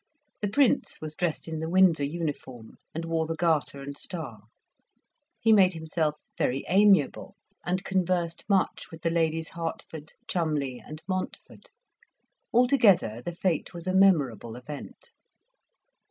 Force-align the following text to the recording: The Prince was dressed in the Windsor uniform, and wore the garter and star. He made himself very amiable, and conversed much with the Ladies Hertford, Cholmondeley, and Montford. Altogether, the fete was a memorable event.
The 0.41 0.47
Prince 0.47 0.99
was 0.99 1.13
dressed 1.13 1.47
in 1.47 1.59
the 1.59 1.69
Windsor 1.69 2.03
uniform, 2.05 2.77
and 2.91 3.05
wore 3.05 3.27
the 3.27 3.35
garter 3.35 3.83
and 3.83 3.95
star. 3.95 4.39
He 5.39 5.53
made 5.53 5.73
himself 5.73 6.15
very 6.39 6.65
amiable, 6.67 7.35
and 7.63 7.83
conversed 7.83 8.49
much 8.49 8.85
with 8.89 9.03
the 9.03 9.11
Ladies 9.11 9.49
Hertford, 9.49 10.13
Cholmondeley, 10.27 10.81
and 10.83 11.03
Montford. 11.07 11.69
Altogether, 12.51 13.21
the 13.23 13.35
fete 13.35 13.75
was 13.75 13.85
a 13.85 13.93
memorable 13.93 14.55
event. 14.55 15.11